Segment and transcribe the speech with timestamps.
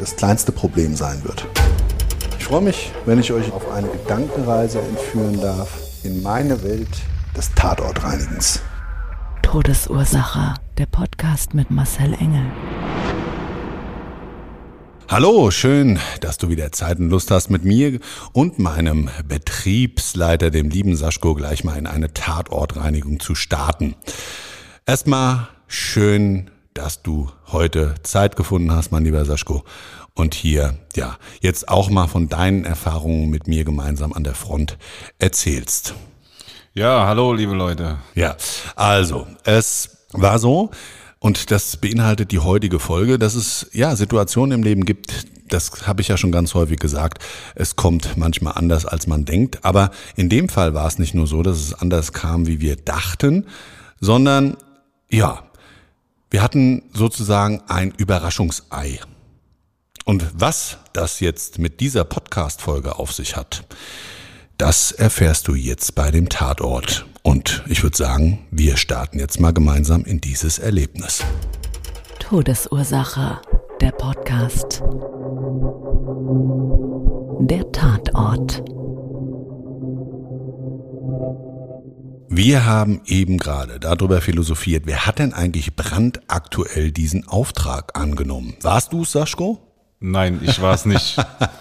[0.00, 1.46] das kleinste Problem sein wird.
[2.38, 5.68] Ich freue mich, wenn ich euch auf eine Gedankenreise entführen darf
[6.02, 6.88] in meine Welt
[7.36, 8.62] des Tatortreinigens.
[9.42, 10.54] Todesursache.
[10.78, 12.46] Der Podcast mit Marcel Engel.
[15.08, 17.98] Hallo, schön, dass du wieder Zeit und Lust hast, mit mir
[18.32, 23.96] und meinem Betriebsleiter, dem lieben Saschko, gleich mal in eine Tatortreinigung zu starten.
[24.86, 29.64] Erstmal schön, dass du heute Zeit gefunden hast, mein lieber Saschko,
[30.14, 34.76] und hier, ja, jetzt auch mal von deinen Erfahrungen mit mir gemeinsam an der Front
[35.18, 35.94] erzählst.
[36.74, 37.98] Ja, hallo, liebe Leute.
[38.14, 38.36] Ja,
[38.76, 40.70] also, es war so,
[41.18, 46.00] und das beinhaltet die heutige Folge, dass es ja Situationen im Leben gibt, das habe
[46.00, 47.22] ich ja schon ganz häufig gesagt,
[47.54, 49.64] es kommt manchmal anders, als man denkt.
[49.64, 52.76] Aber in dem Fall war es nicht nur so, dass es anders kam, wie wir
[52.76, 53.46] dachten,
[54.00, 54.56] sondern
[55.10, 55.42] ja,
[56.30, 59.00] wir hatten sozusagen ein Überraschungsei.
[60.04, 63.64] Und was das jetzt mit dieser Podcast-Folge auf sich hat,
[64.56, 67.06] das erfährst du jetzt bei dem Tatort.
[67.22, 71.24] Und ich würde sagen, wir starten jetzt mal gemeinsam in dieses Erlebnis.
[72.18, 73.40] Todesursache.
[73.80, 74.82] Der Podcast.
[77.40, 78.62] Der Tatort.
[82.32, 88.54] Wir haben eben gerade darüber philosophiert, wer hat denn eigentlich brandaktuell diesen Auftrag angenommen?
[88.62, 89.58] Warst du, Saschko?
[89.98, 91.16] Nein, ich war es nicht.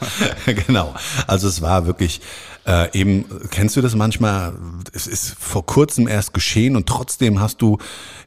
[0.67, 0.93] genau.
[1.25, 2.21] Also es war wirklich
[2.67, 4.53] äh, eben, kennst du das manchmal?
[4.93, 7.79] Es ist vor kurzem erst geschehen und trotzdem hast du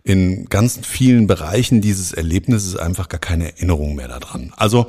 [0.03, 4.53] in ganz vielen Bereichen dieses Erlebnisses einfach gar keine Erinnerung mehr daran.
[4.57, 4.89] Also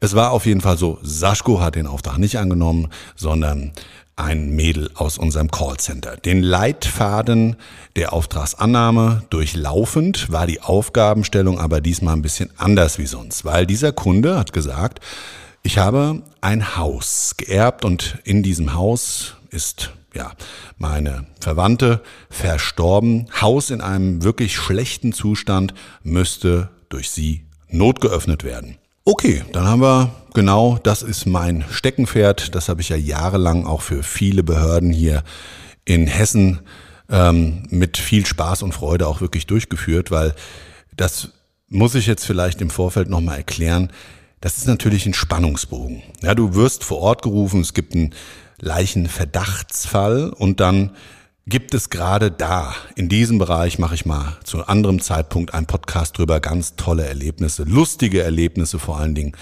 [0.00, 3.72] es war auf jeden Fall so, Saschko hat den Auftrag nicht angenommen, sondern
[4.16, 6.16] ein Mädel aus unserem Callcenter.
[6.16, 7.56] Den Leitfaden
[7.96, 13.92] der Auftragsannahme durchlaufend war die Aufgabenstellung aber diesmal ein bisschen anders wie sonst, weil dieser
[13.92, 15.00] Kunde hat gesagt,
[15.62, 20.32] ich habe ein Haus geerbt und in diesem Haus ist ja,
[20.78, 23.26] meine Verwandte verstorben.
[23.40, 28.78] Haus in einem wirklich schlechten Zustand müsste durch sie notgeöffnet werden.
[29.06, 32.54] Okay, dann haben wir genau, das ist mein Steckenpferd.
[32.54, 35.22] Das habe ich ja jahrelang auch für viele Behörden hier
[35.84, 36.60] in Hessen
[37.10, 40.34] ähm, mit viel Spaß und Freude auch wirklich durchgeführt, weil
[40.96, 41.28] das
[41.68, 43.92] muss ich jetzt vielleicht im Vorfeld nochmal erklären.
[44.40, 46.02] Das ist natürlich ein Spannungsbogen.
[46.22, 48.14] Ja, du wirst vor Ort gerufen, es gibt einen
[48.58, 50.92] Leichenverdachtsfall und dann
[51.46, 56.16] gibt es gerade da, in diesem Bereich mache ich mal zu anderem Zeitpunkt einen Podcast
[56.16, 59.36] drüber, ganz tolle Erlebnisse, lustige Erlebnisse vor allen Dingen,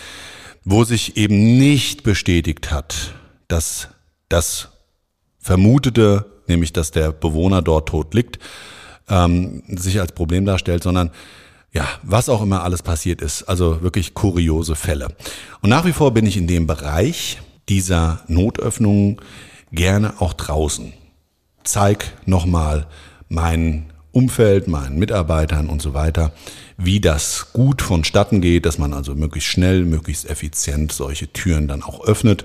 [0.65, 3.15] wo sich eben nicht bestätigt hat,
[3.49, 3.89] dass
[4.29, 4.69] das
[5.39, 8.39] Vermutete, nämlich dass der Bewohner dort tot liegt,
[9.09, 11.11] ähm, sich als Problem darstellt, sondern
[11.73, 15.09] ja, was auch immer alles passiert ist, also wirklich kuriose Fälle.
[15.63, 19.21] Und nach wie vor bin ich in dem Bereich dieser Notöffnungen
[19.71, 20.93] gerne auch draußen
[21.65, 22.87] zeig nochmal
[23.29, 26.33] mein Umfeld, meinen Mitarbeitern und so weiter,
[26.77, 31.83] wie das gut vonstatten geht, dass man also möglichst schnell, möglichst effizient solche Türen dann
[31.83, 32.45] auch öffnet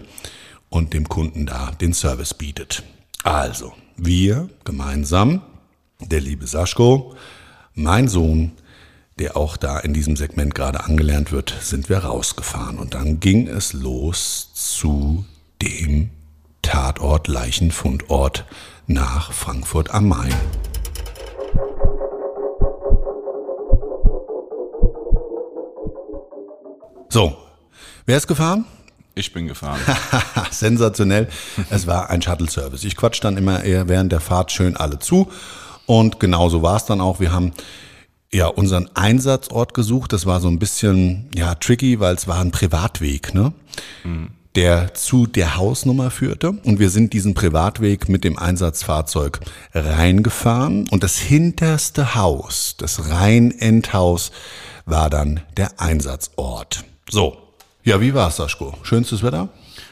[0.70, 2.84] und dem Kunden da den Service bietet.
[3.24, 5.42] Also, wir gemeinsam,
[6.00, 7.16] der liebe Saschko,
[7.74, 8.54] mein Sohn,
[9.20, 12.78] der auch da in diesem Segment gerade angelernt wird, sind wir rausgefahren.
[12.78, 15.26] Und dann ging es los zu
[15.62, 16.12] dem
[16.62, 18.46] Tatort, Leichenfundort
[18.88, 20.34] nach Frankfurt am Main.
[27.10, 27.38] So,
[28.06, 28.66] wer ist gefahren?
[29.14, 29.80] Ich bin gefahren.
[30.52, 31.28] Sensationell.
[31.70, 32.84] Es war ein Shuttle-Service.
[32.84, 35.28] Ich quatsch dann immer eher während der Fahrt schön alle zu.
[35.86, 37.20] Und genauso war es dann auch.
[37.20, 37.54] Wir haben
[38.32, 40.14] ja unseren Einsatzort gesucht.
[40.14, 43.34] Das war so ein bisschen ja tricky, weil es war ein Privatweg.
[43.34, 43.54] Ne?
[44.04, 44.37] Mhm.
[44.56, 46.52] Der zu der Hausnummer führte.
[46.64, 49.40] Und wir sind diesen Privatweg mit dem Einsatzfahrzeug
[49.74, 50.88] reingefahren.
[50.90, 54.32] Und das hinterste Haus, das Rhein-Endhaus,
[54.86, 56.84] war dann der Einsatzort.
[57.10, 57.38] So.
[57.84, 58.74] Ja, wie war's, Saschko?
[58.84, 59.50] Schönstes Wetter?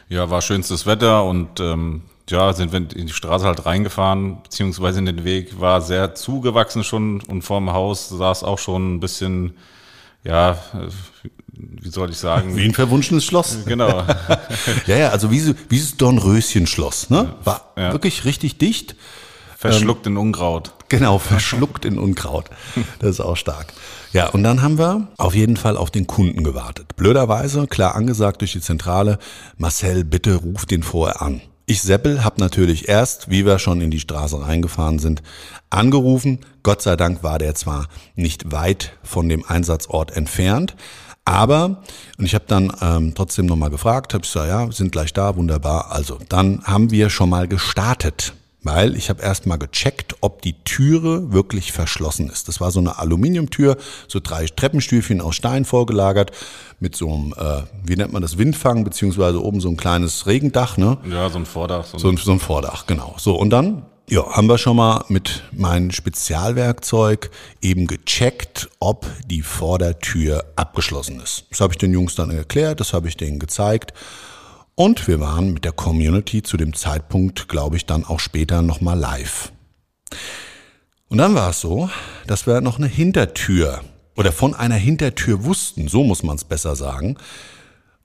[0.09, 4.99] Ja, war schönstes Wetter und ähm, ja, sind wir in die Straße halt reingefahren, beziehungsweise
[4.99, 9.55] in den Weg, war sehr zugewachsen schon und vorm Haus saß auch schon ein bisschen,
[10.23, 10.57] ja,
[11.57, 12.55] wie soll ich sagen?
[12.55, 13.57] Wie ein verwunschenes Schloss.
[13.65, 14.03] Genau.
[14.87, 17.33] ja, ja, also wie, wie das Dornröschen-Schloss, ne?
[17.43, 17.91] War Ja.
[17.91, 18.95] wirklich richtig dicht.
[19.57, 20.73] Verschluckt in Unkraut.
[20.89, 22.45] Genau, verschluckt in Unkraut.
[22.99, 23.73] Das ist auch stark.
[24.13, 26.95] Ja, und dann haben wir auf jeden Fall auf den Kunden gewartet.
[26.95, 29.17] Blöderweise, klar angesagt durch die Zentrale,
[29.57, 31.41] Marcel, bitte ruf den vorher an.
[31.65, 35.23] Ich Seppel habe natürlich erst, wie wir schon in die Straße reingefahren sind,
[35.71, 36.39] angerufen.
[36.61, 40.75] Gott sei Dank war der zwar nicht weit von dem Einsatzort entfernt,
[41.25, 41.81] aber,
[42.19, 45.11] und ich habe dann ähm, trotzdem nochmal gefragt, habe ich gesagt, ja, wir sind gleich
[45.11, 45.91] da, wunderbar.
[45.91, 50.53] Also, dann haben wir schon mal gestartet, weil ich habe erst mal gecheckt, ob die
[50.63, 52.47] Türe wirklich verschlossen ist.
[52.47, 53.77] Das war so eine Aluminiumtür,
[54.07, 56.31] so drei Treppenstüfchen aus Stein vorgelagert,
[56.79, 60.77] mit so einem, äh, wie nennt man das, Windfang, beziehungsweise oben so ein kleines Regendach,
[60.77, 60.99] ne?
[61.09, 61.85] Ja, so ein Vordach.
[61.85, 63.15] So ein So ein, so ein Vordach, genau.
[63.17, 67.31] So, und dann ja, haben wir schon mal mit meinem Spezialwerkzeug
[67.61, 71.45] eben gecheckt, ob die Vordertür abgeschlossen ist.
[71.49, 73.93] Das habe ich den Jungs dann erklärt, das habe ich denen gezeigt.
[74.75, 78.99] Und wir waren mit der Community zu dem Zeitpunkt, glaube ich, dann auch später nochmal
[78.99, 79.51] live.
[81.07, 81.89] Und dann war es so,
[82.27, 83.81] dass wir noch eine Hintertür
[84.15, 87.17] oder von einer Hintertür wussten, so muss man es besser sagen.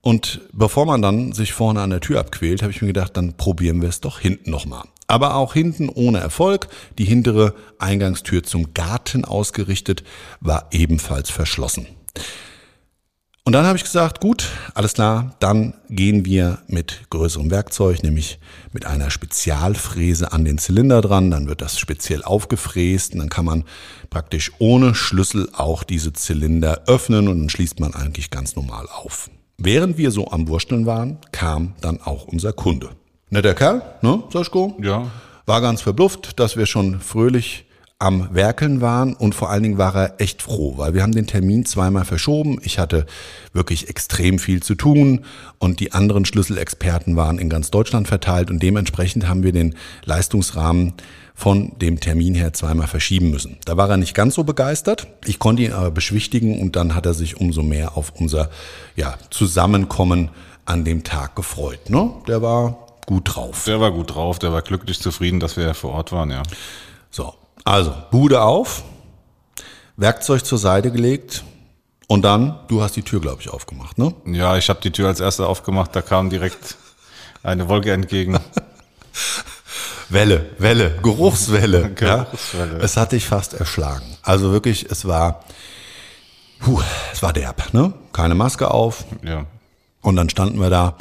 [0.00, 3.36] Und bevor man dann sich vorne an der Tür abquält, habe ich mir gedacht, dann
[3.36, 4.84] probieren wir es doch hinten nochmal.
[5.10, 6.68] Aber auch hinten ohne Erfolg.
[6.98, 10.04] Die hintere Eingangstür zum Garten ausgerichtet
[10.40, 11.88] war ebenfalls verschlossen.
[13.42, 18.38] Und dann habe ich gesagt, gut, alles klar, dann gehen wir mit größerem Werkzeug, nämlich
[18.72, 21.32] mit einer Spezialfräse an den Zylinder dran.
[21.32, 23.64] Dann wird das speziell aufgefräst und dann kann man
[24.10, 29.28] praktisch ohne Schlüssel auch diese Zylinder öffnen und dann schließt man eigentlich ganz normal auf.
[29.58, 32.90] Während wir so am Wursteln waren, kam dann auch unser Kunde.
[33.32, 34.76] Netter Kerl, ne, Saschko?
[34.82, 35.06] Ja.
[35.46, 37.64] War ganz verblüfft, dass wir schon fröhlich
[38.00, 41.28] am Werkeln waren und vor allen Dingen war er echt froh, weil wir haben den
[41.28, 42.58] Termin zweimal verschoben.
[42.62, 43.06] Ich hatte
[43.52, 45.24] wirklich extrem viel zu tun
[45.58, 50.94] und die anderen Schlüsselexperten waren in ganz Deutschland verteilt und dementsprechend haben wir den Leistungsrahmen
[51.32, 53.58] von dem Termin her zweimal verschieben müssen.
[53.64, 55.06] Da war er nicht ganz so begeistert.
[55.24, 58.50] Ich konnte ihn aber beschwichtigen und dann hat er sich umso mehr auf unser
[58.96, 60.30] ja, Zusammenkommen
[60.64, 61.90] an dem Tag gefreut.
[61.90, 62.10] Ne?
[62.26, 63.64] Der war gut drauf.
[63.64, 66.42] Der war gut drauf, der war glücklich zufrieden, dass wir vor Ort waren, ja.
[67.10, 68.82] So, also Bude auf,
[69.96, 71.44] Werkzeug zur Seite gelegt
[72.06, 74.14] und dann, du hast die Tür, glaube ich, aufgemacht, ne?
[74.26, 76.76] Ja, ich habe die Tür als erster aufgemacht, da kam direkt
[77.42, 78.38] eine Wolke entgegen.
[80.08, 81.90] Welle, Welle, Geruchswelle.
[81.94, 82.78] Geruchswelle.
[82.78, 82.84] Ja?
[82.84, 84.16] Es hat dich fast erschlagen.
[84.22, 85.44] Also wirklich, es war,
[86.58, 86.80] puh,
[87.12, 87.92] es war derb, ne?
[88.12, 89.04] Keine Maske auf.
[89.22, 89.46] Ja.
[90.02, 90.96] Und dann standen wir da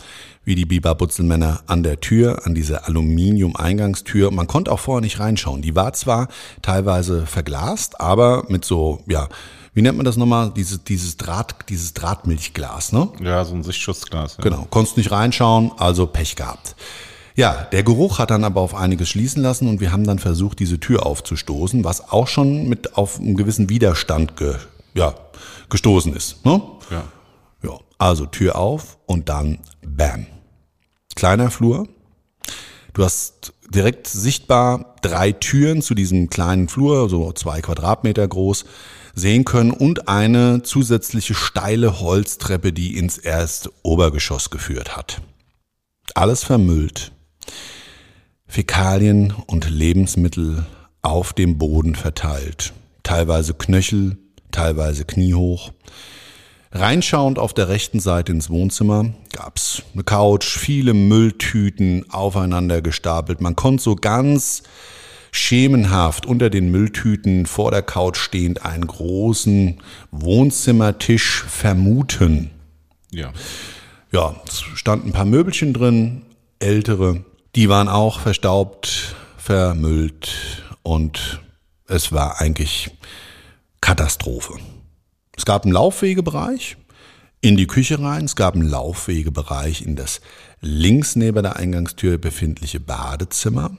[0.50, 4.32] wie die Biber-Butzelmänner an der Tür, an dieser Aluminium-Eingangstür.
[4.32, 5.62] Man konnte auch vorher nicht reinschauen.
[5.62, 6.28] Die war zwar
[6.64, 9.30] teilweise verglast, aber mit so, ja,
[9.76, 10.52] wie nennt man das nochmal?
[10.56, 13.10] Dieses, dieses Draht, dieses Drahtmilchglas, ne?
[13.22, 14.38] Ja, so ein Sichtschutzglas.
[14.38, 14.44] Ja.
[14.44, 16.76] Genau, konntest nicht reinschauen, also Pech gehabt.
[17.36, 20.58] Ja, der Geruch hat dann aber auf einiges schließen lassen und wir haben dann versucht,
[20.60, 24.56] diese Tür aufzustoßen, was auch schon mit auf einen gewissen Widerstand ge,
[24.96, 25.14] ja,
[25.70, 26.44] gestoßen ist.
[26.44, 26.60] Ne?
[26.90, 27.04] Ja.
[27.62, 30.26] Ja, also Tür auf und dann Bam.
[31.20, 31.86] Kleiner Flur.
[32.94, 38.64] Du hast direkt sichtbar drei Türen zu diesem kleinen Flur, so zwei Quadratmeter groß,
[39.16, 45.22] sehen können und eine zusätzliche steile Holztreppe, die ins erste Obergeschoss geführt hat.
[46.16, 47.12] Alles vermüllt.
[48.48, 50.66] Fäkalien und Lebensmittel
[51.02, 52.72] auf dem Boden verteilt.
[53.04, 54.18] Teilweise Knöchel,
[54.52, 55.74] teilweise kniehoch.
[56.72, 63.42] Reinschauend auf der rechten Seite ins Wohnzimmer gab's eine Couch, viele Mülltüten aufeinander gestapelt.
[63.42, 64.62] Man konnte so ganz
[65.32, 72.52] schemenhaft unter den Mülltüten vor der Couch stehend einen großen Wohnzimmertisch vermuten.
[73.12, 73.32] Ja.
[74.12, 76.24] Ja, es standen ein paar Möbelchen drin,
[76.60, 77.24] ältere.
[77.56, 81.42] Die waren auch verstaubt, vermüllt und
[81.88, 82.92] es war eigentlich
[83.82, 84.54] Katastrophe.
[85.40, 86.76] Es gab einen Laufwegebereich
[87.40, 90.20] in die Küche rein, es gab einen Laufwegebereich in das
[90.60, 93.72] links neben der Eingangstür befindliche Badezimmer.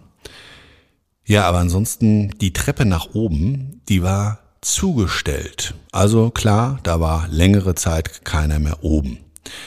[1.27, 5.75] Ja, aber ansonsten die Treppe nach oben, die war zugestellt.
[5.93, 9.19] Also klar, da war längere Zeit keiner mehr oben.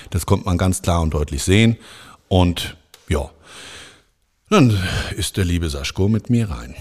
[0.10, 1.78] Das konnte man ganz klar und deutlich sehen.
[2.28, 2.76] Und
[3.08, 3.30] ja,
[4.50, 4.82] dann
[5.16, 6.74] ist der liebe Saschko mit mir rein.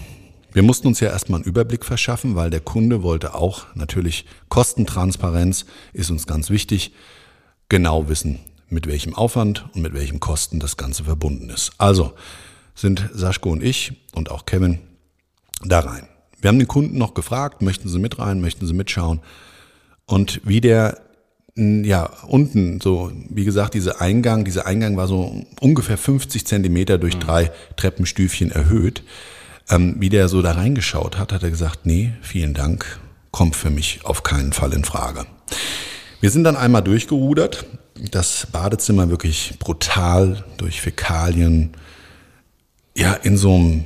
[0.53, 5.65] Wir mussten uns ja erstmal einen Überblick verschaffen, weil der Kunde wollte auch natürlich Kostentransparenz
[5.93, 6.93] ist uns ganz wichtig,
[7.69, 11.71] genau wissen, mit welchem Aufwand und mit welchen Kosten das Ganze verbunden ist.
[11.79, 12.13] Also
[12.75, 14.77] sind Saschko und ich und auch Kevin
[15.63, 16.07] da rein.
[16.39, 19.21] Wir haben den Kunden noch gefragt, möchten Sie mit rein, möchten Sie mitschauen?
[20.05, 21.01] Und wie der
[21.55, 27.17] ja, unten, so, wie gesagt, dieser Eingang, dieser Eingang war so ungefähr 50 Zentimeter durch
[27.17, 29.03] drei Treppenstüfchen erhöht.
[29.69, 32.99] Ähm, wie der so da reingeschaut hat, hat er gesagt, nee, vielen Dank,
[33.31, 35.25] kommt für mich auf keinen Fall in Frage.
[36.19, 37.65] Wir sind dann einmal durchgerudert,
[38.11, 41.71] das Badezimmer wirklich brutal durch Fäkalien,
[42.95, 43.85] ja, in so einem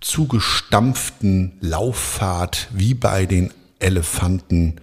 [0.00, 4.76] zugestampften Lauffahrt wie bei den Elefanten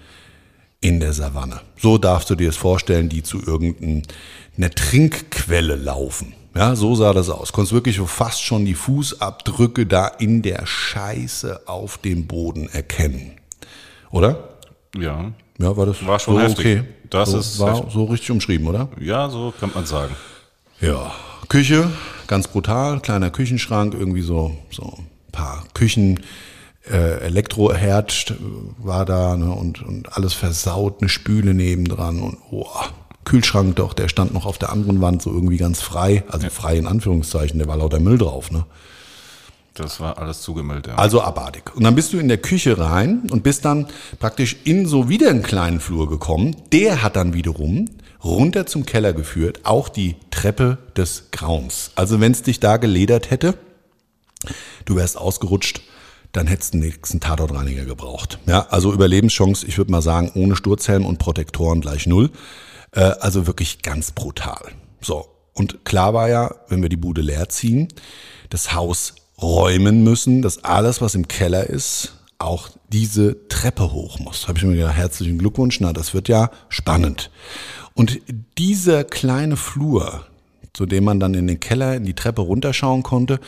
[0.82, 1.62] in der Savanne.
[1.77, 6.34] So darfst du dir das vorstellen, die zu irgendeiner Trinkquelle laufen.
[6.55, 7.51] Ja, so sah das aus.
[7.51, 13.33] Konntest wirklich fast schon die Fußabdrücke da in der Scheiße auf dem Boden erkennen.
[14.12, 14.50] Oder?
[14.95, 15.31] Ja.
[15.57, 16.60] Ja, war das War schon so heftig.
[16.60, 16.83] okay?
[17.10, 17.93] Das so, ist war heftig.
[17.93, 18.89] so richtig umschrieben, oder?
[19.00, 20.15] Ja, so kann man sagen.
[20.81, 21.12] Ja,
[21.48, 21.89] Küche,
[22.27, 26.19] ganz brutal, kleiner Küchenschrank, irgendwie so, so ein paar Küchen,
[26.89, 28.36] äh, Elektroherd
[28.77, 32.67] war da ne, und, und alles versaut, eine Spüle nebendran und oh,
[33.25, 36.77] Kühlschrank doch, der stand noch auf der anderen Wand so irgendwie ganz frei, also frei
[36.77, 38.65] in Anführungszeichen, der war lauter Müll drauf, ne?
[39.74, 40.96] Das war alles zugemüllt, ja.
[40.96, 41.75] Also abartig.
[41.75, 43.88] Und dann bist du in der Küche rein und bist dann
[44.20, 46.56] praktisch in so wieder einen kleinen Flur gekommen.
[46.72, 47.89] Der hat dann wiederum
[48.24, 51.92] runter zum Keller geführt, auch die Treppe des Grauens.
[51.96, 53.56] Also wenn es dich da geledert hätte,
[54.86, 55.82] du wärst ausgerutscht,
[56.34, 58.39] dann hättest du den nächsten Tatortreiniger gebraucht.
[58.46, 62.30] Ja, also Überlebenschance, ich würde mal sagen, ohne Sturzhelm und Protektoren gleich null.
[62.94, 64.72] Äh, also wirklich ganz brutal.
[65.02, 65.28] So.
[65.54, 67.88] Und klar war ja, wenn wir die Bude leer ziehen,
[68.50, 74.48] das Haus räumen müssen, dass alles, was im Keller ist, auch diese Treppe hoch muss.
[74.48, 77.30] Habe ich mir gedacht, herzlichen Glückwunsch, na, das wird ja spannend.
[77.94, 78.20] Und
[78.58, 80.26] dieser kleine Flur,
[80.74, 83.40] zu dem man dann in den Keller, in die Treppe runterschauen konnte,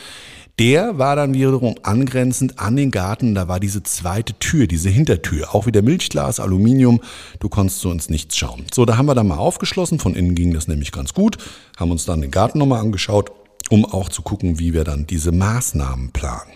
[0.58, 3.34] der war dann wiederum angrenzend an den Garten.
[3.34, 7.00] Da war diese zweite Tür, diese Hintertür, auch wieder Milchglas, Aluminium.
[7.40, 8.64] Du konntest so ins Nichts schauen.
[8.72, 9.98] So, da haben wir dann mal aufgeschlossen.
[9.98, 11.36] Von innen ging das nämlich ganz gut.
[11.76, 13.32] Haben uns dann den Garten nochmal angeschaut,
[13.68, 16.52] um auch zu gucken, wie wir dann diese Maßnahmen planen.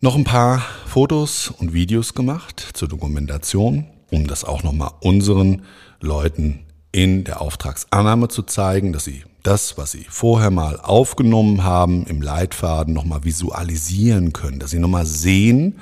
[0.00, 5.62] Noch ein paar Fotos und Videos gemacht zur Dokumentation, um das auch nochmal unseren
[6.00, 6.60] Leuten
[6.90, 12.22] in der Auftragsannahme zu zeigen, dass sie das, was sie vorher mal aufgenommen haben, im
[12.22, 15.80] Leitfaden nochmal visualisieren können, dass sie nochmal sehen,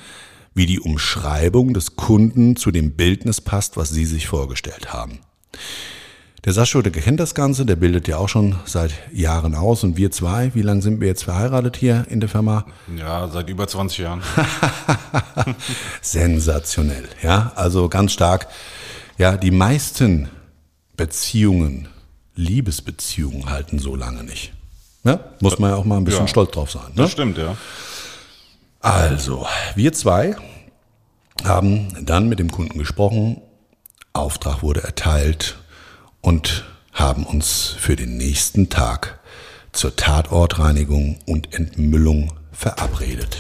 [0.55, 5.21] wie die Umschreibung des Kunden zu dem Bildnis passt, was sie sich vorgestellt haben.
[6.47, 9.99] Der Sascho, der kennt das Ganze, der bildet ja auch schon seit Jahren aus und
[9.99, 12.65] wir zwei, wie lange sind wir jetzt verheiratet hier in der Firma?
[12.97, 14.23] Ja, seit über 20 Jahren.
[16.01, 18.49] Sensationell, ja, also ganz stark.
[19.19, 20.31] Ja, die meisten
[20.97, 21.89] Beziehungen,
[22.37, 24.53] Liebesbeziehungen halten so lange nicht.
[25.05, 26.29] Ja, muss man ja auch mal ein bisschen Ja.
[26.29, 26.89] stolz drauf sein.
[26.89, 27.03] Ne?
[27.03, 27.57] Das stimmt, ja.
[28.81, 30.37] Also, wir zwei
[31.45, 33.41] haben dann mit dem Kunden gesprochen,
[34.13, 35.57] Auftrag wurde erteilt
[36.21, 39.21] und haben uns für den nächsten Tag
[39.73, 43.39] zur Tatortreinigung und Entmüllung verabredet.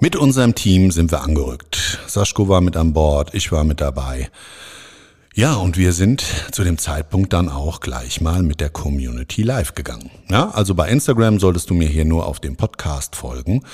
[0.00, 1.98] Mit unserem Team sind wir angerückt.
[2.06, 4.30] Saschko war mit an Bord, ich war mit dabei.
[5.34, 9.74] Ja, und wir sind zu dem Zeitpunkt dann auch gleich mal mit der Community live
[9.74, 10.10] gegangen.
[10.30, 13.64] Ja, also bei Instagram solltest du mir hier nur auf dem Podcast folgen.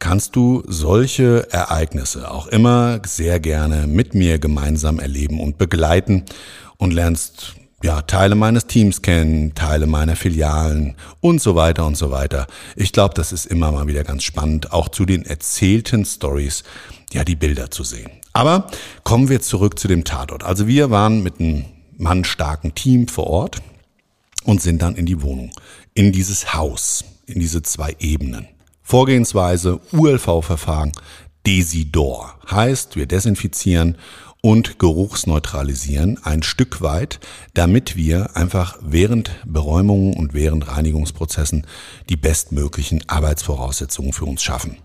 [0.00, 6.24] Kannst du solche Ereignisse auch immer sehr gerne mit mir gemeinsam erleben und begleiten
[6.76, 12.10] und lernst ja, Teile meines Teams kennen, Teile meiner Filialen und so weiter und so
[12.10, 12.46] weiter.
[12.74, 16.64] Ich glaube, das ist immer mal wieder ganz spannend, auch zu den erzählten Stories,
[17.12, 18.10] ja, die Bilder zu sehen.
[18.32, 18.66] Aber
[19.04, 20.42] kommen wir zurück zu dem Tatort.
[20.42, 21.64] Also wir waren mit einem
[21.96, 23.62] mannstarken Team vor Ort
[24.44, 25.52] und sind dann in die Wohnung,
[25.94, 28.48] in dieses Haus, in diese zwei Ebenen.
[28.82, 30.92] Vorgehensweise, ULV-Verfahren,
[31.46, 32.34] Desidor.
[32.50, 33.96] Heißt, wir desinfizieren
[34.48, 37.20] und geruchsneutralisieren ein Stück weit,
[37.52, 41.66] damit wir einfach während Beräumungen und während Reinigungsprozessen
[42.08, 44.78] die bestmöglichen Arbeitsvoraussetzungen für uns schaffen.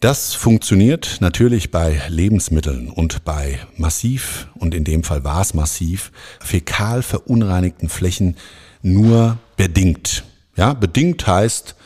[0.00, 6.10] Das funktioniert natürlich bei Lebensmitteln und bei massiv, und in dem Fall war es massiv,
[6.40, 8.38] fäkal verunreinigten Flächen
[8.80, 10.24] nur bedingt.
[10.56, 11.76] Ja, bedingt heißt,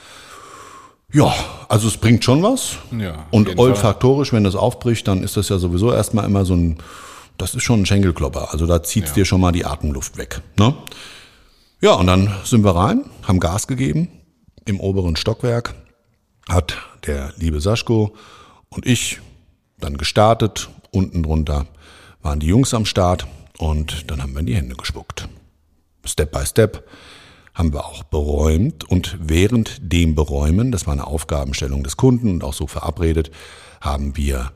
[1.17, 1.35] Ja,
[1.71, 2.77] also es bringt schon was.
[2.93, 3.59] Ja, Und Fall.
[3.59, 6.77] olfaktorisch, wenn das aufbricht, dann ist das ja sowieso erstmal immer so ein,
[7.39, 8.53] das ist schon ein Schenkelklopper.
[8.53, 10.43] Also da zieht's dir schon mal die Atemluft weg.
[10.59, 10.75] Ne?
[11.81, 14.09] Ja, und dann sind wir rein, haben Gas gegeben
[14.67, 15.75] im oberen Stockwerk,
[16.51, 18.15] hat der liebe Saschko
[18.69, 19.21] und ich
[19.79, 20.69] dann gestartet.
[20.91, 21.67] Unten drunter
[22.21, 25.29] waren die Jungs am Start und dann haben wir in die Hände gespuckt.
[26.05, 26.87] Step by Step
[27.57, 32.45] haben wir auch beräumt und während dem Beräumen, das war eine Aufgabenstellung des Kunden und
[32.45, 33.31] auch so verabredet,
[33.81, 34.53] haben wir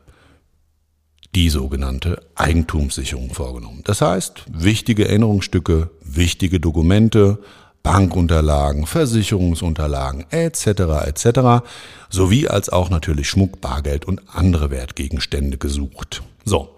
[1.35, 3.81] die sogenannte Eigentumssicherung vorgenommen.
[3.85, 7.39] Das heißt, wichtige Erinnerungsstücke, wichtige Dokumente,
[7.83, 10.67] Bankunterlagen, Versicherungsunterlagen etc.
[11.07, 11.65] etc.
[12.11, 16.23] sowie als auch natürlich Schmuck, Bargeld und andere Wertgegenstände gesucht.
[16.45, 16.75] So.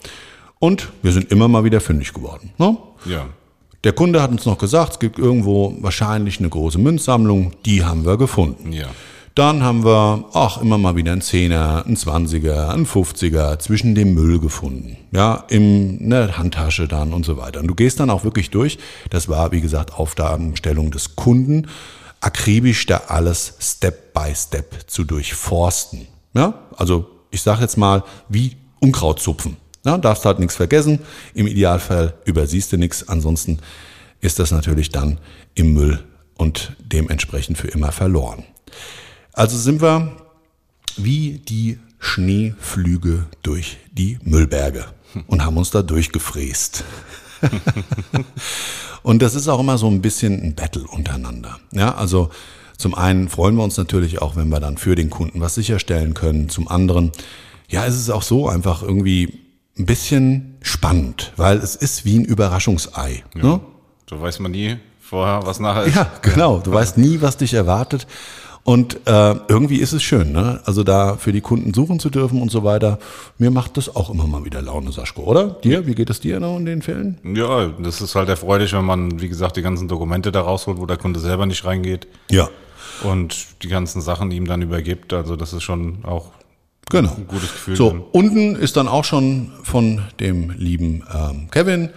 [0.60, 2.52] Und wir sind immer mal wieder fündig geworden.
[2.58, 2.76] Ne?
[3.06, 3.26] Ja.
[3.84, 8.04] Der Kunde hat uns noch gesagt, es gibt irgendwo wahrscheinlich eine große Münzsammlung, die haben
[8.04, 8.72] wir gefunden.
[8.72, 8.86] Ja.
[9.34, 14.12] Dann haben wir auch immer mal wieder einen Zehner, einen Zwanziger, einen Fünfziger zwischen dem
[14.14, 14.98] Müll gefunden.
[15.10, 17.60] Ja, in der Handtasche dann und so weiter.
[17.60, 18.78] Und du gehst dann auch wirklich durch.
[19.08, 21.68] Das war, wie gesagt, Aufgabenstellung des Kunden,
[22.20, 26.06] akribisch da alles Step by Step zu durchforsten.
[26.34, 29.56] Ja, also ich sage jetzt mal, wie Unkraut zupfen.
[29.84, 31.00] Ja, darfst halt nichts vergessen.
[31.34, 33.08] Im Idealfall übersiehst du nichts.
[33.08, 33.58] Ansonsten
[34.20, 35.18] ist das natürlich dann
[35.54, 36.04] im Müll
[36.36, 38.44] und dementsprechend für immer verloren.
[39.32, 40.12] Also sind wir
[40.96, 44.86] wie die Schneeflüge durch die Müllberge
[45.26, 46.84] und haben uns da durchgefräst.
[49.02, 51.58] und das ist auch immer so ein bisschen ein Battle untereinander.
[51.72, 52.30] Ja, also
[52.76, 56.14] zum einen freuen wir uns natürlich auch, wenn wir dann für den Kunden was sicherstellen
[56.14, 56.48] können.
[56.48, 57.12] Zum anderen,
[57.68, 59.41] ja, es ist auch so einfach irgendwie
[59.78, 63.24] ein bisschen spannend, weil es ist wie ein Überraschungsei.
[63.34, 63.60] Ne?
[64.08, 65.96] So weiß man nie vorher, was nachher ist.
[65.96, 66.58] Ja, genau.
[66.58, 68.06] Du weißt nie, was dich erwartet.
[68.64, 70.60] Und äh, irgendwie ist es schön, ne?
[70.66, 73.00] Also da für die Kunden suchen zu dürfen und so weiter.
[73.36, 75.48] Mir macht das auch immer mal wieder Laune, Saschko, oder?
[75.64, 75.84] Dir?
[75.88, 77.18] Wie geht es dir noch in den Fällen?
[77.24, 80.86] Ja, das ist halt erfreulich, wenn man, wie gesagt, die ganzen Dokumente da rausholt, wo
[80.86, 82.48] der Kunde selber nicht reingeht Ja.
[83.02, 85.12] und die ganzen Sachen ihm dann übergibt.
[85.12, 86.26] Also das ist schon auch
[86.90, 87.14] Genau.
[87.16, 87.76] ein gutes Gefühl.
[87.76, 88.02] So, dann.
[88.12, 91.90] unten ist dann auch schon von dem lieben ähm, Kevin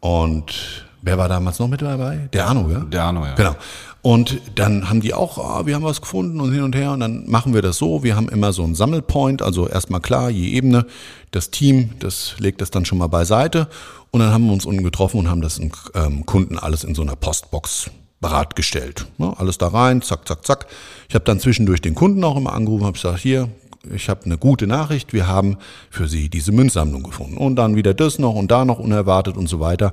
[0.00, 2.28] und wer war damals noch mit dabei?
[2.32, 2.80] Der Arno, ja?
[2.80, 3.34] Der Arno, ja.
[3.34, 3.54] Genau.
[4.02, 7.00] Und dann haben die auch, ah, wir haben was gefunden und hin und her und
[7.00, 8.04] dann machen wir das so.
[8.04, 10.86] Wir haben immer so einen Sammelpoint, also erstmal klar, je Ebene,
[11.32, 13.68] das Team, das legt das dann schon mal beiseite
[14.12, 16.94] und dann haben wir uns unten getroffen und haben das dem ähm, Kunden alles in
[16.94, 19.06] so einer Postbox bereitgestellt.
[19.18, 20.66] Ne, alles da rein, zack, zack, zack.
[21.08, 23.48] Ich habe dann zwischendurch den Kunden auch immer angerufen, habe gesagt, hier,
[23.94, 25.56] ich habe eine gute Nachricht, wir haben
[25.90, 27.36] für Sie diese Münzsammlung gefunden.
[27.36, 29.92] Und dann wieder das noch und da noch unerwartet und so weiter.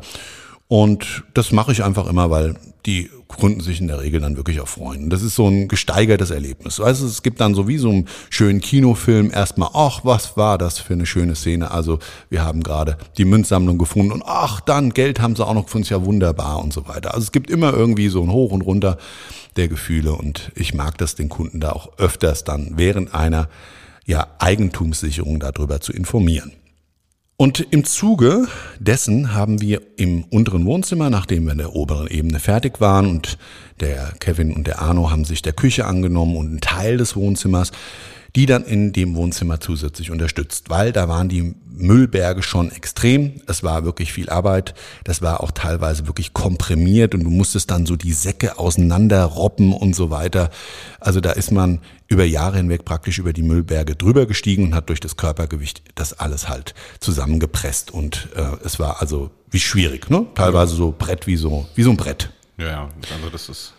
[0.68, 4.60] Und das mache ich einfach immer, weil die Kunden sich in der Regel dann wirklich
[4.60, 5.10] auch freuen.
[5.10, 6.80] Das ist so ein gesteigertes Erlebnis.
[6.80, 10.58] Weißt du, es gibt dann so wie so einen schönen Kinofilm erstmal, ach, was war
[10.58, 11.72] das für eine schöne Szene.
[11.72, 15.66] Also wir haben gerade die Münzsammlung gefunden und ach, dann Geld haben sie auch noch
[15.66, 17.14] gefunden, ist ja wunderbar und so weiter.
[17.14, 18.98] Also es gibt immer irgendwie so ein Hoch und Runter
[19.56, 23.48] der Gefühle und ich mag das den Kunden da auch öfters dann während einer
[24.06, 26.52] ja, Eigentumssicherung darüber zu informieren.
[27.36, 28.48] Und im Zuge
[28.80, 33.38] dessen haben wir im unteren Wohnzimmer, nachdem wir in der oberen Ebene fertig waren und
[33.80, 37.72] der Kevin und der Arno haben sich der Küche angenommen und einen Teil des Wohnzimmers,
[38.36, 43.42] die dann in dem Wohnzimmer zusätzlich unterstützt, weil da waren die Müllberge schon extrem.
[43.48, 44.74] Es war wirklich viel Arbeit.
[45.04, 49.96] Das war auch teilweise wirklich komprimiert und du musstest dann so die Säcke auseinanderroppen und
[49.96, 50.50] so weiter.
[51.00, 54.90] Also da ist man über Jahre hinweg praktisch über die Müllberge drüber gestiegen und hat
[54.90, 60.26] durch das Körpergewicht das alles halt zusammengepresst und äh, es war also wie schwierig, ne?
[60.36, 62.32] Teilweise so Brett wie so wie so ein Brett.
[62.58, 63.74] Ja, ja, also das ist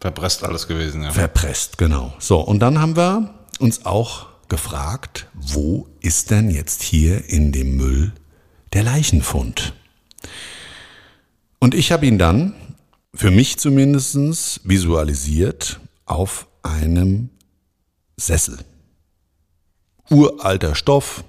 [0.00, 1.10] verpresst alles gewesen, ja.
[1.10, 2.14] Verpresst, genau.
[2.18, 7.76] So, und dann haben wir uns auch gefragt, wo ist denn jetzt hier in dem
[7.76, 8.12] Müll
[8.74, 9.72] der Leichenfund?
[11.58, 12.54] Und ich habe ihn dann,
[13.14, 17.30] für mich zumindest, visualisiert auf einem
[18.18, 18.58] Sessel.
[20.10, 21.24] Uralter Stoff,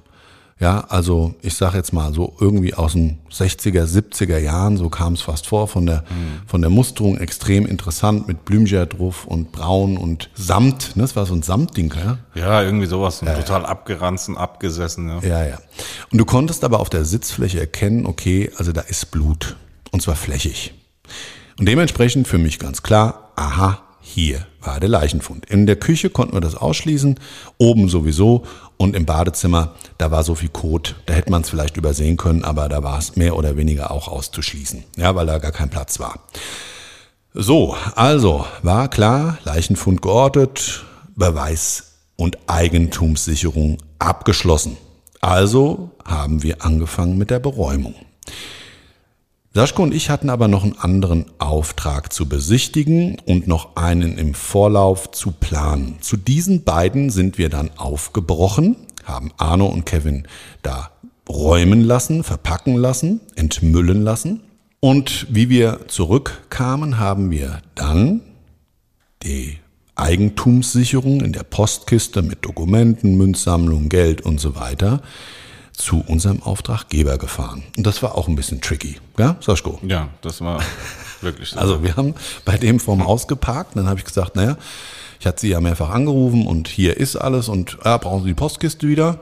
[0.62, 5.13] ja, also ich sage jetzt mal so irgendwie aus den 60er, 70er Jahren, so kam
[5.13, 6.04] es fast vor, von der,
[6.45, 11.02] von der Musterung extrem interessant mit Blümchen drauf und braun und Samt, ne?
[11.02, 12.19] das war so ein Samtding, ja?
[12.36, 15.19] Ja, irgendwie sowas, total abgeranzt, abgesessen, ja.
[15.24, 15.58] Ja, ja.
[16.12, 19.58] Und du konntest aber auf der Sitzfläche erkennen, okay, also da ist Blut.
[19.89, 20.76] Und zwar flächig.
[21.60, 25.45] Und dementsprechend für mich ganz klar, aha, hier war der Leichenfund.
[25.49, 27.19] In der Küche konnten wir das ausschließen,
[27.57, 28.43] oben sowieso
[28.77, 32.43] und im Badezimmer, da war so viel Kot, da hätte man es vielleicht übersehen können,
[32.43, 35.99] aber da war es mehr oder weniger auch auszuschließen, ja, weil da gar kein Platz
[35.99, 36.19] war.
[37.33, 40.83] So, also war klar, Leichenfund geortet,
[41.15, 44.77] Beweis- und Eigentumssicherung abgeschlossen.
[45.21, 47.95] Also haben wir angefangen mit der Beräumung.
[49.53, 54.33] Saschko und ich hatten aber noch einen anderen Auftrag zu besichtigen und noch einen im
[54.33, 55.97] Vorlauf zu planen.
[55.99, 60.25] Zu diesen beiden sind wir dann aufgebrochen, haben Arno und Kevin
[60.61, 60.91] da
[61.27, 64.39] räumen lassen, verpacken lassen, entmüllen lassen.
[64.79, 68.21] Und wie wir zurückkamen, haben wir dann
[69.21, 69.57] die
[69.95, 75.01] Eigentumssicherung in der Postkiste mit Dokumenten, Münzsammlung, Geld und so weiter
[75.81, 77.63] zu unserem Auftraggeber gefahren.
[77.77, 79.79] Und das war auch ein bisschen tricky, ja, Saschko?
[79.85, 80.61] Ja, das war
[81.21, 81.59] wirklich so.
[81.59, 82.15] Also wir haben
[82.45, 84.57] bei dem vorm Haus geparkt, dann habe ich gesagt, naja,
[85.19, 88.33] ich hatte sie ja mehrfach angerufen und hier ist alles und ja, brauchen Sie die
[88.33, 89.19] Postkiste wieder?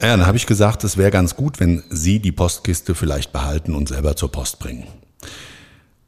[0.00, 3.74] Ja, dann habe ich gesagt, es wäre ganz gut, wenn Sie die Postkiste vielleicht behalten
[3.74, 4.86] und selber zur Post bringen.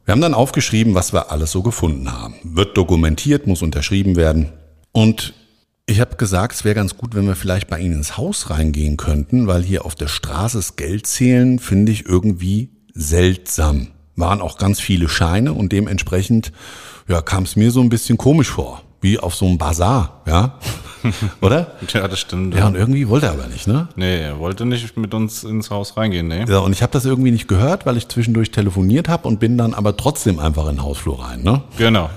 [0.05, 2.35] Wir haben dann aufgeschrieben, was wir alles so gefunden haben.
[2.43, 4.51] Wird dokumentiert, muss unterschrieben werden.
[4.91, 5.33] Und
[5.85, 8.97] ich habe gesagt, es wäre ganz gut, wenn wir vielleicht bei Ihnen ins Haus reingehen
[8.97, 13.87] könnten, weil hier auf der Straße das Geld zählen finde ich irgendwie seltsam.
[14.15, 16.51] Waren auch ganz viele Scheine und dementsprechend
[17.07, 20.57] ja, kam es mir so ein bisschen komisch vor, wie auf so einem Bazar, ja,
[21.41, 21.73] oder?
[21.91, 22.55] ja, das stimmt.
[22.55, 23.89] Ja, und irgendwie wollte er aber nicht, ne?
[23.97, 26.45] Nee, er wollte nicht mit uns ins Haus reingehen, nee.
[26.47, 29.57] Ja, und ich habe das irgendwie nicht gehört, weil ich zwischendurch telefoniert habe und bin
[29.57, 31.63] dann aber trotzdem einfach in den Hausflur rein, ne?
[31.77, 32.09] Genau.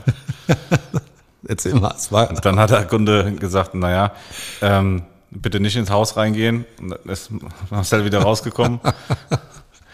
[1.49, 2.31] Erzähl mal, es war.
[2.31, 4.13] Und dann hat der Kunde gesagt, naja,
[4.63, 6.65] ähm, bitte nicht ins Haus reingehen.
[6.81, 7.31] Und dann ist
[7.71, 8.81] Marcel wieder rausgekommen.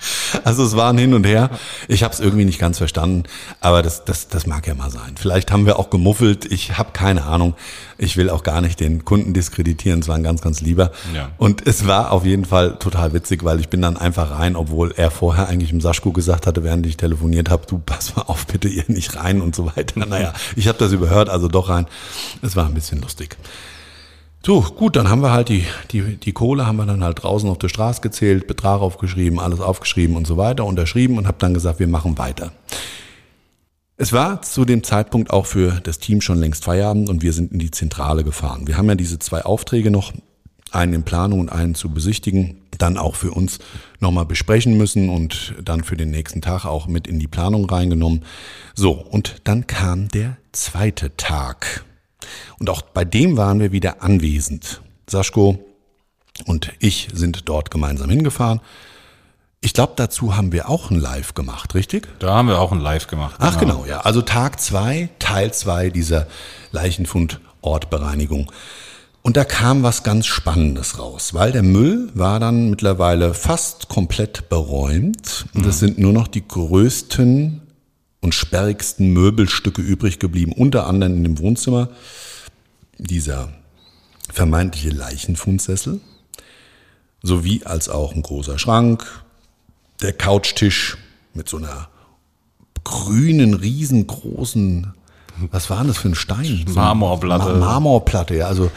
[0.45, 1.51] Also es war ein Hin und Her.
[1.89, 3.25] Ich habe es irgendwie nicht ganz verstanden,
[3.61, 5.15] aber das, das, das mag ja mal sein.
[5.17, 6.45] Vielleicht haben wir auch gemuffelt.
[6.47, 7.55] Ich habe keine Ahnung.
[7.99, 10.01] Ich will auch gar nicht den Kunden diskreditieren.
[10.01, 10.91] Es war ein ganz, ganz lieber.
[11.15, 11.31] Ja.
[11.39, 14.93] Und es war auf jeden Fall total witzig, weil ich bin dann einfach rein, obwohl
[14.97, 18.47] er vorher eigentlich im Saschko gesagt hatte, während ich telefoniert habe, du pass mal auf,
[18.47, 20.05] bitte ihr nicht rein und so weiter.
[20.07, 21.87] Naja, ich habe das überhört, also doch rein.
[22.43, 23.37] Es war ein bisschen lustig.
[24.45, 27.49] So, gut, dann haben wir halt die, die, die Kohle haben wir dann halt draußen
[27.49, 31.55] auf der Straße gezählt, Betrag aufgeschrieben, alles aufgeschrieben und so weiter, unterschrieben und habe dann
[31.55, 32.53] gesagt, wir machen weiter.
[33.97, 37.53] Es war zu dem Zeitpunkt auch für das Team schon längst Feierabend und wir sind
[37.53, 38.67] in die Zentrale gefahren.
[38.67, 40.13] Wir haben ja diese zwei Aufträge noch,
[40.73, 43.61] einen in Planung und einen zu besichtigen, dann auch für uns
[44.01, 48.25] nochmal besprechen müssen und dann für den nächsten Tag auch mit in die Planung reingenommen.
[48.75, 51.85] So, und dann kam der zweite Tag.
[52.59, 54.81] Und auch bei dem waren wir wieder anwesend.
[55.09, 55.59] Saschko
[56.47, 58.61] und ich sind dort gemeinsam hingefahren.
[59.65, 62.09] Ich glaube, dazu haben wir auch ein Live gemacht, richtig?
[62.19, 63.37] Da haben wir auch ein Live gemacht.
[63.39, 64.01] Ach genau, ja.
[64.01, 66.27] Also Tag zwei, Teil zwei dieser
[66.73, 68.51] Leichenfund-Ortbereinigung.
[69.23, 74.49] Und da kam was ganz Spannendes raus, weil der Müll war dann mittlerweile fast komplett
[74.49, 75.47] beräumt.
[75.55, 77.63] Und es sind nur noch die größten
[78.23, 81.89] und sperrigsten Möbelstücke übrig geblieben, unter anderem in dem Wohnzimmer
[82.97, 83.51] dieser
[84.33, 86.01] vermeintliche Leichenfundsessel,
[87.23, 89.05] sowie als auch ein großer Schrank,
[90.01, 90.97] der Couchtisch
[91.35, 91.89] mit so einer
[92.85, 94.95] grünen, riesengroßen,
[95.51, 96.65] was war das für ein Stein?
[96.75, 97.55] Marmorplatte.
[97.55, 98.71] Ma Marmorplatte, ja, also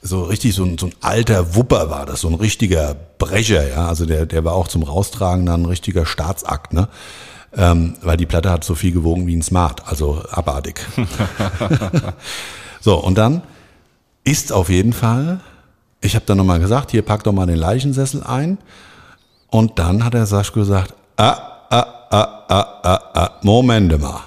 [0.00, 3.88] so richtig so ein, so ein alter Wupper war das, so ein richtiger Brecher, ja,
[3.88, 6.88] also der, der war auch zum Raustragen dann ein richtiger Staatsakt, ne?
[7.56, 10.80] Ähm, weil die Platte hat so viel gewogen wie ein Smart, also abartig.
[12.80, 13.42] so, und dann
[14.24, 15.40] ist auf jeden Fall,
[16.00, 18.58] ich habe dann nochmal gesagt, hier pack doch mal den Leichensessel ein.
[19.50, 21.36] Und dann hat der Saschko gesagt, ah,
[21.70, 24.20] ah, ah, ah, ah, ah, Moment mal.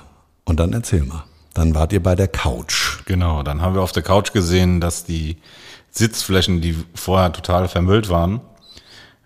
[0.45, 1.23] Und dann erzähl mal.
[1.53, 3.03] Dann wart ihr bei der Couch.
[3.05, 5.37] Genau, dann haben wir auf der Couch gesehen, dass die
[5.91, 8.41] Sitzflächen, die vorher total vermüllt waren,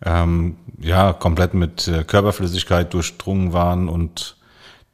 [0.06, 4.36] ähm, ja, komplett mit äh, Körperflüssigkeit durchdrungen waren und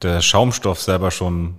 [0.02, 1.56] der Schaumstoff selber schon,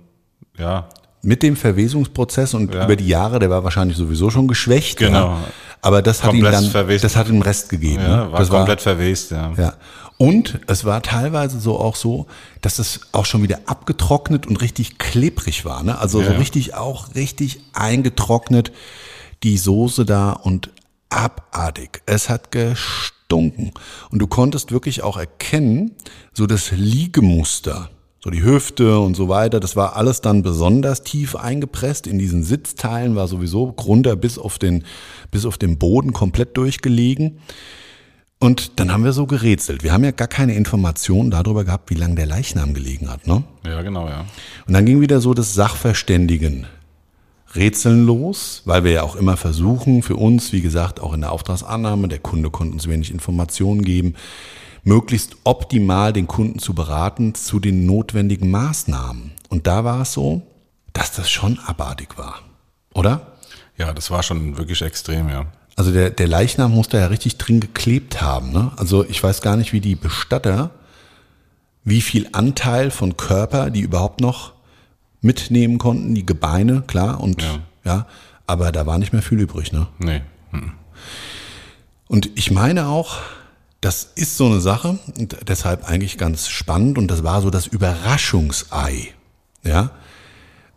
[0.57, 0.87] ja,
[1.25, 2.83] Mit dem Verwesungsprozess und Ja.
[2.83, 4.97] über die Jahre, der war wahrscheinlich sowieso schon geschwächt.
[4.97, 5.27] Genau.
[5.29, 5.43] Ja.
[5.81, 7.03] Aber das hat ihm Komplett dann, verwest.
[7.05, 8.01] das hat ihm Rest gegeben.
[8.03, 8.31] ja ne?
[8.31, 9.53] war das komplett verwest, ja.
[9.57, 9.73] Ja.
[10.17, 12.27] Und es war teilweise so auch so,
[12.61, 15.81] dass es auch schon wieder abgetrocknet und richtig klebrig war.
[15.83, 15.97] Ne?
[15.97, 18.71] Also Ja, so richtig auch richtig eingetrocknet,
[19.43, 20.71] die Soße da und
[21.09, 22.01] abartig.
[22.05, 23.13] Es hat gestunken.
[23.35, 25.91] Und du konntest wirklich auch erkennen,
[26.33, 27.89] so das Liegemuster,
[28.23, 32.07] so die Hüfte und so weiter, das war alles dann besonders tief eingepresst.
[32.07, 34.85] In diesen Sitzteilen war sowieso runter bis auf den,
[35.31, 37.39] bis auf den Boden komplett durchgelegen.
[38.39, 39.83] Und dann haben wir so gerätselt.
[39.83, 43.25] Wir haben ja gar keine Informationen darüber gehabt, wie lange der Leichnam gelegen hat.
[43.25, 43.43] Ne?
[43.65, 44.25] Ja, genau, ja.
[44.67, 46.67] Und dann ging wieder so das Sachverständigen
[47.55, 51.31] Rätseln los, weil wir ja auch immer versuchen, für uns, wie gesagt, auch in der
[51.31, 54.15] Auftragsannahme, der Kunde konnte uns wenig Informationen geben,
[54.83, 59.31] möglichst optimal den Kunden zu beraten zu den notwendigen Maßnahmen.
[59.49, 60.41] Und da war es so,
[60.93, 62.39] dass das schon abartig war.
[62.93, 63.33] Oder?
[63.77, 65.45] Ja, das war schon wirklich extrem, ja.
[65.75, 68.51] Also der, der Leichnam muss da ja richtig drin geklebt haben.
[68.51, 68.71] Ne?
[68.77, 70.69] Also ich weiß gar nicht, wie die Bestatter,
[71.83, 74.52] wie viel Anteil von Körper die überhaupt noch
[75.23, 78.07] mitnehmen konnten, die Gebeine, klar, und ja, ja
[78.45, 79.87] aber da war nicht mehr viel übrig, ne?
[79.99, 80.21] Nee.
[80.51, 80.73] Hm.
[82.07, 83.17] Und ich meine auch,
[83.81, 87.67] das ist so eine Sache und deshalb eigentlich ganz spannend und das war so das
[87.67, 89.13] Überraschungsei,
[89.63, 89.91] ja,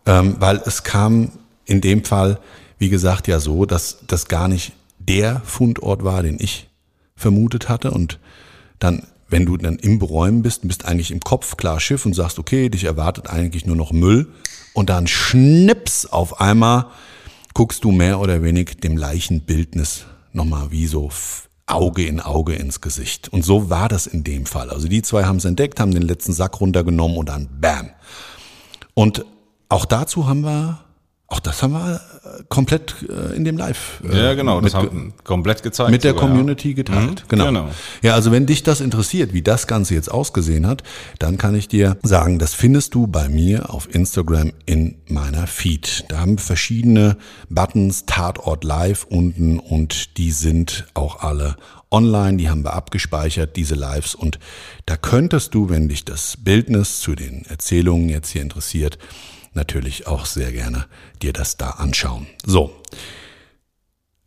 [0.06, 1.32] ähm, weil es kam
[1.64, 2.38] in dem Fall,
[2.78, 6.68] wie gesagt, ja so, dass das gar nicht der Fundort war, den ich
[7.16, 8.18] vermutet hatte und
[8.78, 12.38] dann wenn du dann im Beräumen bist, bist eigentlich im Kopf klar Schiff und sagst,
[12.38, 14.28] okay, dich erwartet eigentlich nur noch Müll
[14.72, 16.86] und dann schnips auf einmal
[17.54, 21.10] guckst du mehr oder wenig dem Leichenbildnis nochmal wie so
[21.66, 23.28] Auge in Auge ins Gesicht.
[23.32, 24.70] Und so war das in dem Fall.
[24.70, 27.90] Also die zwei haben es entdeckt, haben den letzten Sack runtergenommen und dann bam.
[28.94, 29.24] Und
[29.68, 30.84] auch dazu haben wir
[31.28, 34.00] auch das haben wir äh, komplett äh, in dem Live.
[34.08, 35.90] Äh, ja, genau, das haben komplett gezeigt.
[35.90, 37.24] Mit der sogar, Community geteilt.
[37.24, 37.46] Mhm, genau.
[37.46, 37.68] genau.
[38.00, 40.84] Ja, also wenn dich das interessiert, wie das Ganze jetzt ausgesehen hat,
[41.18, 46.04] dann kann ich dir sagen, das findest du bei mir auf Instagram in meiner Feed.
[46.08, 47.16] Da haben wir verschiedene
[47.48, 51.56] Buttons, Tatort Live unten und die sind auch alle
[51.90, 54.38] online, die haben wir abgespeichert, diese Lives und
[54.86, 58.98] da könntest du, wenn dich das Bildnis zu den Erzählungen jetzt hier interessiert,
[59.56, 60.86] natürlich auch sehr gerne
[61.22, 62.26] dir das da anschauen.
[62.44, 62.70] So.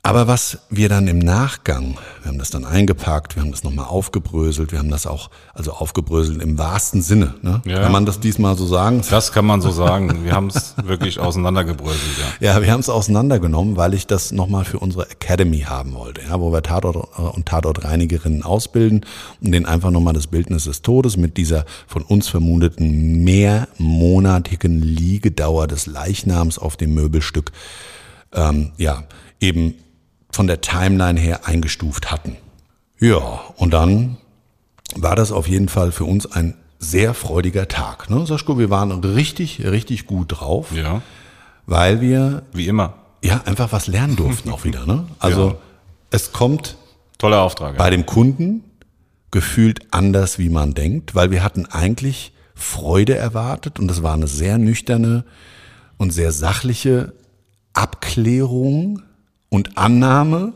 [0.02, 3.86] Aber was wir dann im Nachgang, wir haben das dann eingepackt, wir haben das nochmal
[3.86, 7.36] aufgebröselt, wir haben das auch, also aufgebröselt im wahrsten Sinne.
[7.42, 7.62] Ne?
[7.66, 7.82] Ja.
[7.82, 9.02] Kann man das diesmal so sagen?
[9.10, 10.24] Das kann man so sagen.
[10.24, 12.54] Wir haben es wirklich auseinandergebröselt, ja.
[12.54, 16.40] Ja, wir haben es auseinandergenommen, weil ich das nochmal für unsere Academy haben wollte, ja,
[16.40, 19.06] wo wir Tatort äh, und Tatortreinigerinnen ausbilden
[19.42, 25.68] und denen einfach nochmal das Bildnis des Todes mit dieser von uns vermuteten mehrmonatigen Liegedauer
[25.68, 27.52] des Leichnams auf dem Möbelstück
[28.34, 29.04] ähm, ja,
[29.42, 29.76] eben
[30.32, 32.38] von der Timeline her eingestuft hatten.
[33.00, 34.18] Ja, und dann
[34.96, 38.10] war das auf jeden Fall für uns ein sehr freudiger Tag.
[38.10, 38.26] Ne?
[38.26, 40.72] Saschko, wir waren richtig, richtig gut drauf.
[40.74, 41.02] Ja.
[41.66, 42.44] Weil wir.
[42.54, 42.96] Wie immer.
[43.24, 44.86] Ja, einfach was lernen durften auch wieder.
[44.86, 45.06] Ne?
[45.20, 45.56] Also ja.
[46.12, 46.78] es kommt.
[47.18, 47.78] Toller Auftrag.
[47.78, 47.90] Bei ja.
[47.92, 48.64] dem Kunden
[49.32, 54.28] gefühlt anders, wie man denkt, weil wir hatten eigentlich Freude erwartet und das war eine
[54.28, 55.24] sehr nüchterne
[55.98, 57.14] und sehr sachliche
[57.74, 59.04] Abklärung
[59.50, 60.54] und Annahme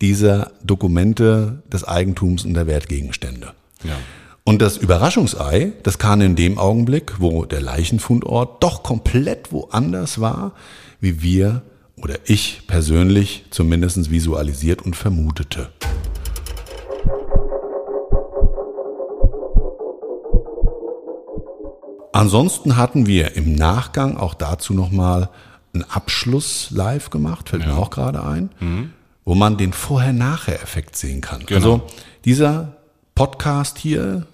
[0.00, 3.52] dieser Dokumente des Eigentums und der Wertgegenstände.
[3.82, 3.96] Ja.
[4.44, 10.52] Und das Überraschungsei, das kam in dem Augenblick, wo der Leichenfundort doch komplett woanders war,
[11.00, 11.62] wie wir
[11.96, 15.70] oder ich persönlich zumindest visualisiert und vermutete.
[22.12, 25.28] Ansonsten hatten wir im Nachgang auch dazu nochmal
[25.82, 27.68] einen Abschluss live gemacht, fällt ja.
[27.68, 28.92] mir auch gerade ein, mhm.
[29.24, 31.46] wo man den Vorher-Nachher-Effekt sehen kann.
[31.46, 31.56] Genau.
[31.56, 31.86] Also
[32.24, 32.76] dieser
[33.14, 34.26] Podcast hier,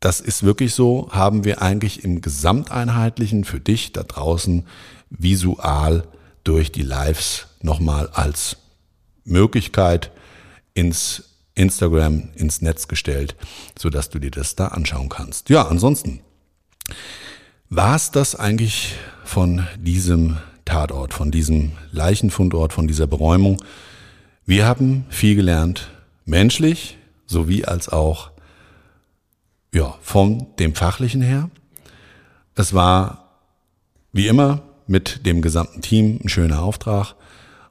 [0.00, 4.66] das ist wirklich so, haben wir eigentlich im Gesamteinheitlichen für dich da draußen
[5.10, 6.04] visual
[6.44, 8.56] durch die Lives nochmal als
[9.24, 10.10] Möglichkeit
[10.74, 13.36] ins Instagram, ins Netz gestellt,
[13.78, 15.50] sodass du dir das da anschauen kannst.
[15.50, 16.20] Ja, ansonsten
[17.68, 20.38] war es das eigentlich von diesem
[20.70, 23.60] Tatort, von diesem Leichenfundort, von dieser Beräumung.
[24.46, 25.90] Wir haben viel gelernt,
[26.24, 28.30] menschlich sowie als auch
[29.74, 31.50] ja, von dem Fachlichen her.
[32.54, 33.24] Es war
[34.12, 37.14] wie immer mit dem gesamten Team ein schöner Auftrag.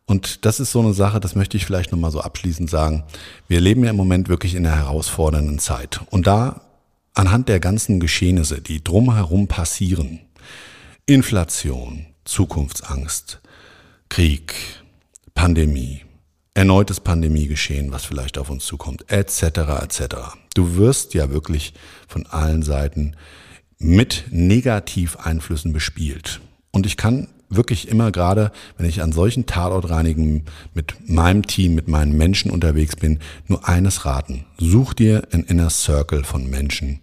[0.06, 3.04] Und das ist so eine Sache, das möchte ich vielleicht nochmal so abschließend sagen.
[3.48, 6.02] Wir leben ja im Moment wirklich in einer herausfordernden Zeit.
[6.10, 6.62] Und da
[7.14, 10.20] anhand der ganzen Geschehnisse, die drumherum passieren,
[11.06, 13.40] Inflation, Zukunftsangst,
[14.08, 14.54] Krieg,
[15.34, 16.02] Pandemie,
[16.54, 19.44] erneutes Pandemiegeschehen, was vielleicht auf uns zukommt, etc.
[19.82, 20.02] etc.
[20.54, 21.74] Du wirst ja wirklich
[22.08, 23.16] von allen Seiten
[23.78, 26.42] mit Negativeinflüssen bespielt.
[26.72, 31.88] Und ich kann wirklich immer gerade, wenn ich an solchen Tatortreinigen mit meinem Team, mit
[31.88, 34.46] meinen Menschen unterwegs bin, nur eines raten.
[34.58, 37.00] Such dir ein Inner Circle von Menschen,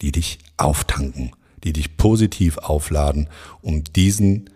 [0.00, 1.32] die dich auftanken,
[1.62, 3.28] die dich positiv aufladen,
[3.60, 4.48] um diesen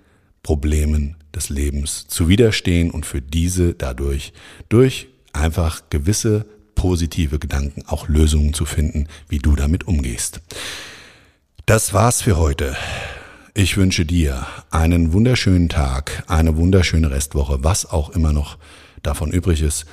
[0.47, 4.33] Problemen des Lebens zu widerstehen und für diese dadurch
[4.69, 10.41] durch einfach gewisse positive Gedanken auch Lösungen zu finden, wie du damit umgehst.
[11.67, 12.77] Das war's für heute.
[13.55, 18.57] Ich wünsche dir einen wunderschönen Tag, eine wunderschöne Restwoche, was auch immer noch
[19.03, 19.85] davon übrig ist.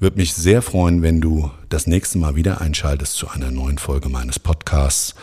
[0.00, 4.08] Würde mich sehr freuen, wenn du das nächste Mal wieder einschaltest zu einer neuen Folge
[4.08, 5.14] meines Podcasts.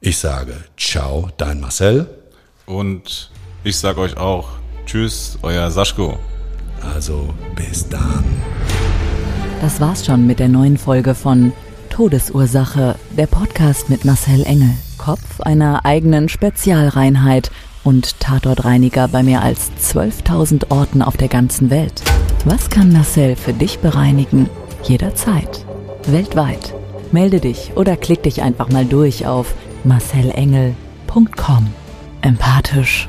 [0.00, 2.08] Ich sage ciao, dein Marcel.
[2.66, 3.30] Und
[3.64, 4.48] ich sage euch auch
[4.86, 6.18] Tschüss, euer Saschko.
[6.94, 8.24] Also bis dann.
[9.60, 11.52] Das war's schon mit der neuen Folge von
[11.90, 17.50] Todesursache, der Podcast mit Marcel Engel, Kopf einer eigenen Spezialreinheit
[17.84, 22.02] und Tatortreiniger bei mehr als 12.000 Orten auf der ganzen Welt.
[22.44, 24.48] Was kann Marcel für dich bereinigen?
[24.84, 25.66] Jederzeit.
[26.06, 26.72] Weltweit.
[27.12, 31.66] Melde dich oder klick dich einfach mal durch auf marcelengel.com.
[32.22, 33.08] Empathisch,